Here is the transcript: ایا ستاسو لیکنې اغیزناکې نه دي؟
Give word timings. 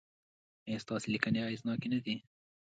ایا 0.67 0.77
ستاسو 0.83 1.07
لیکنې 1.13 1.39
اغیزناکې 1.45 1.87
نه 1.93 1.99
دي؟ 2.05 2.15